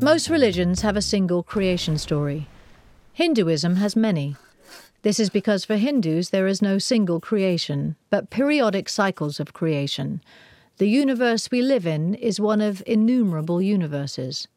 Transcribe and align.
Most 0.00 0.28
religions 0.28 0.82
have 0.82 0.96
a 0.96 1.02
single 1.02 1.42
creation 1.42 1.96
story. 1.96 2.46
Hinduism 3.14 3.76
has 3.76 3.96
many. 3.96 4.36
This 5.00 5.18
is 5.18 5.30
because 5.30 5.64
for 5.64 5.76
Hindus 5.76 6.30
there 6.30 6.46
is 6.46 6.60
no 6.60 6.78
single 6.78 7.20
creation, 7.20 7.96
but 8.10 8.28
periodic 8.28 8.88
cycles 8.88 9.40
of 9.40 9.52
creation. 9.52 10.20
The 10.78 10.88
universe 10.88 11.50
we 11.50 11.62
live 11.62 11.86
in 11.86 12.14
is 12.14 12.38
one 12.38 12.60
of 12.60 12.82
innumerable 12.86 13.62
universes. 13.62 14.48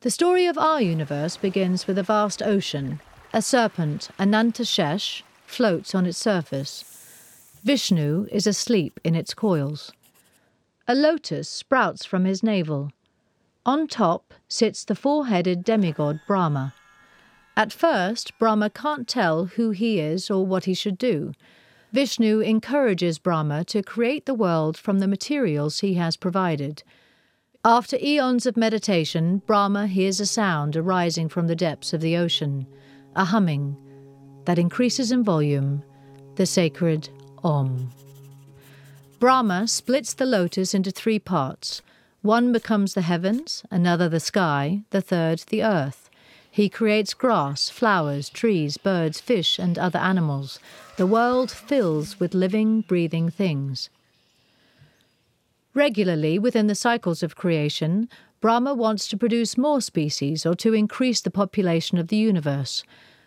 The 0.00 0.10
story 0.10 0.46
of 0.46 0.58
our 0.58 0.82
universe 0.82 1.36
begins 1.36 1.86
with 1.86 1.96
a 1.96 2.02
vast 2.02 2.42
ocean. 2.42 3.00
A 3.32 3.40
serpent, 3.40 4.08
Anantashesh, 4.18 5.22
floats 5.46 5.94
on 5.94 6.04
its 6.04 6.18
surface. 6.18 7.01
Vishnu 7.64 8.26
is 8.32 8.48
asleep 8.48 8.98
in 9.04 9.14
its 9.14 9.34
coils. 9.34 9.92
A 10.88 10.96
lotus 10.96 11.48
sprouts 11.48 12.04
from 12.04 12.24
his 12.24 12.42
navel. 12.42 12.90
On 13.64 13.86
top 13.86 14.34
sits 14.48 14.84
the 14.84 14.96
four 14.96 15.26
headed 15.26 15.62
demigod 15.62 16.18
Brahma. 16.26 16.74
At 17.56 17.72
first, 17.72 18.36
Brahma 18.40 18.68
can't 18.68 19.06
tell 19.06 19.44
who 19.44 19.70
he 19.70 20.00
is 20.00 20.28
or 20.28 20.44
what 20.44 20.64
he 20.64 20.74
should 20.74 20.98
do. 20.98 21.34
Vishnu 21.92 22.40
encourages 22.40 23.20
Brahma 23.20 23.64
to 23.66 23.80
create 23.80 24.26
the 24.26 24.34
world 24.34 24.76
from 24.76 24.98
the 24.98 25.06
materials 25.06 25.80
he 25.80 25.94
has 25.94 26.16
provided. 26.16 26.82
After 27.64 27.96
eons 28.02 28.44
of 28.44 28.56
meditation, 28.56 29.40
Brahma 29.46 29.86
hears 29.86 30.18
a 30.18 30.26
sound 30.26 30.76
arising 30.76 31.28
from 31.28 31.46
the 31.46 31.54
depths 31.54 31.92
of 31.92 32.00
the 32.00 32.16
ocean, 32.16 32.66
a 33.14 33.26
humming 33.26 33.76
that 34.46 34.58
increases 34.58 35.12
in 35.12 35.22
volume, 35.22 35.84
the 36.34 36.46
sacred 36.46 37.08
Om. 37.44 37.90
Brahma 39.18 39.68
splits 39.68 40.14
the 40.14 40.26
lotus 40.26 40.74
into 40.74 40.90
three 40.90 41.18
parts. 41.18 41.82
One 42.22 42.52
becomes 42.52 42.94
the 42.94 43.02
heavens, 43.02 43.64
another 43.70 44.08
the 44.08 44.20
sky, 44.20 44.82
the 44.90 45.00
third 45.00 45.40
the 45.48 45.62
earth. 45.62 46.08
He 46.50 46.68
creates 46.68 47.14
grass, 47.14 47.68
flowers, 47.68 48.28
trees, 48.28 48.76
birds, 48.76 49.20
fish, 49.20 49.58
and 49.58 49.78
other 49.78 49.98
animals. 49.98 50.60
The 50.96 51.06
world 51.06 51.50
fills 51.50 52.20
with 52.20 52.34
living, 52.34 52.82
breathing 52.82 53.30
things. 53.30 53.90
Regularly, 55.74 56.38
within 56.38 56.66
the 56.66 56.74
cycles 56.74 57.22
of 57.22 57.36
creation, 57.36 58.08
Brahma 58.42 58.74
wants 58.74 59.08
to 59.08 59.16
produce 59.16 59.56
more 59.56 59.80
species 59.80 60.44
or 60.44 60.54
to 60.56 60.74
increase 60.74 61.20
the 61.20 61.30
population 61.30 61.96
of 61.96 62.08
the 62.08 62.16
universe. 62.16 62.84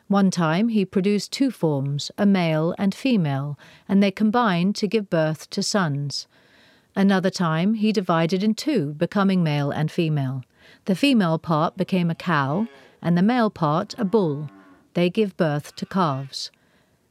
One 0.08 0.30
time 0.30 0.70
he 0.70 0.86
produced 0.86 1.32
two 1.32 1.50
forms, 1.50 2.12
a 2.18 2.26
male 2.26 2.76
and 2.78 2.94
female, 2.94 3.58
and 3.90 4.04
they 4.04 4.12
combined 4.12 4.76
to 4.76 4.88
give 4.88 5.10
birth 5.10 5.50
to 5.50 5.64
sons. 5.64 6.28
Another 6.96 7.32
time 7.32 7.74
he 7.74 7.92
divided 7.92 8.44
in 8.44 8.54
two, 8.54 8.94
becoming 8.94 9.44
male 9.44 9.72
and 9.72 9.92
female. 9.92 10.44
The 10.86 10.96
female 10.96 11.40
part 11.40 11.76
became 11.76 12.12
a 12.12 12.16
cow, 12.16 12.68
and 13.02 13.18
the 13.18 13.24
male 13.24 13.50
part 13.50 13.96
a 13.98 14.06
bull. 14.06 14.50
They 14.94 15.10
give 15.10 15.36
birth 15.38 15.76
to 15.78 15.86
calves. 15.86 16.52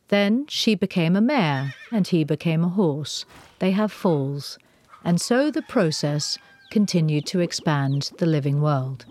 Then 0.08 0.46
she 0.48 0.74
became 0.74 1.16
a 1.16 1.20
mare, 1.20 1.74
and 1.90 2.06
he 2.06 2.22
became 2.22 2.62
a 2.62 2.68
horse. 2.68 3.24
They 3.58 3.72
have 3.72 3.90
foals. 3.90 4.58
And 5.04 5.20
so 5.20 5.50
the 5.50 5.62
process 5.62 6.38
continued 6.70 7.26
to 7.26 7.40
expand 7.40 8.12
the 8.18 8.26
living 8.26 8.60
world. 8.60 9.06